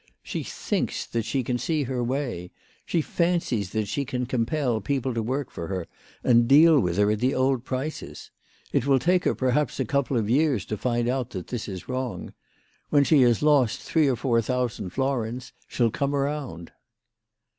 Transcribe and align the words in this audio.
She 0.23 0.41
thinks 0.41 1.05
that 1.05 1.25
she 1.25 1.43
can 1.43 1.59
see 1.59 1.83
her 1.83 2.03
way. 2.03 2.49
She 2.87 3.03
fancies 3.03 3.69
that 3.69 3.87
she 3.87 4.03
can 4.03 4.25
compel 4.25 4.81
people 4.81 5.13
to 5.13 5.21
work 5.21 5.51
for 5.51 5.67
her 5.67 5.85
and 6.23 6.47
deal 6.47 6.79
with 6.79 6.97
her 6.97 7.11
at 7.11 7.19
the 7.19 7.35
old 7.35 7.63
prices. 7.63 8.31
It 8.73 8.87
will 8.87 8.97
take 8.97 9.25
her, 9.25 9.35
perhaps, 9.35 9.79
a 9.79 9.85
couple 9.85 10.17
of 10.17 10.27
years 10.27 10.65
to 10.65 10.75
find 10.75 11.07
out 11.07 11.29
that 11.29 11.49
this 11.49 11.67
is 11.67 11.87
wrong. 11.87 12.33
When 12.89 13.03
she 13.03 13.21
has 13.21 13.43
lost 13.43 13.79
three 13.79 14.07
or 14.07 14.15
four 14.15 14.41
thousand 14.41 14.89
florins 14.89 15.53
she'll 15.67 15.91
come 15.91 16.15
round." 16.15 16.71